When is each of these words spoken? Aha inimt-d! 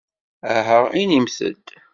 Aha 0.55 0.79
inimt-d! 1.01 1.65